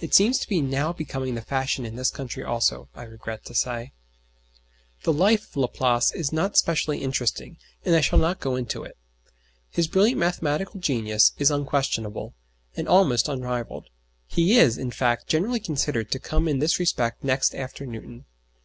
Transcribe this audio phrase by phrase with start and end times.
[0.00, 3.54] It seems to be now becoming the fashion in this country also, I regret to
[3.54, 3.92] say.
[5.04, 8.96] The life of Laplace is not specially interesting, and I shall not go into it.
[9.70, 12.34] His brilliant mathematical genius is unquestionable,
[12.76, 13.90] and almost unrivalled.
[14.26, 18.24] He is, in fact, generally considered to come in this respect next after Newton.